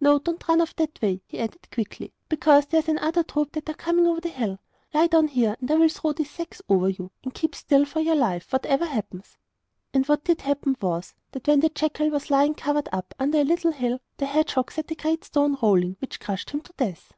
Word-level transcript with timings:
No; 0.00 0.18
don't 0.18 0.42
run 0.48 0.62
off 0.62 0.74
that 0.76 1.02
way,' 1.02 1.20
he 1.26 1.38
added 1.38 1.70
quickly, 1.70 2.14
'because 2.30 2.64
there 2.64 2.78
is 2.78 2.88
another 2.88 3.22
troop 3.22 3.52
that 3.52 3.68
are 3.68 3.74
coming 3.74 4.06
over 4.06 4.22
the 4.22 4.30
hill. 4.30 4.58
Lie 4.94 5.06
down 5.08 5.28
here, 5.28 5.54
and 5.60 5.70
I 5.70 5.74
will 5.74 5.90
throw 5.90 6.12
these 6.14 6.30
sacks 6.30 6.62
over 6.66 6.88
you; 6.88 7.10
and 7.22 7.34
keep 7.34 7.54
still 7.54 7.84
for 7.84 8.00
your 8.00 8.14
life, 8.14 8.50
whatever 8.54 8.86
happens.' 8.86 9.36
And 9.92 10.06
what 10.06 10.24
did 10.24 10.40
happen 10.40 10.78
was, 10.80 11.12
that 11.32 11.46
when 11.46 11.60
the 11.60 11.68
jackal 11.68 12.08
was 12.08 12.30
lying 12.30 12.54
covered 12.54 12.88
up, 12.90 13.14
under 13.18 13.38
a 13.40 13.44
little 13.44 13.72
hill, 13.72 14.00
the 14.16 14.24
hedgehog 14.24 14.72
set 14.72 14.90
a 14.92 14.94
great 14.94 15.24
stone 15.24 15.58
rolling, 15.60 15.96
which 15.98 16.20
crushed 16.20 16.48
him 16.52 16.62
to 16.62 16.72
death. 16.78 17.12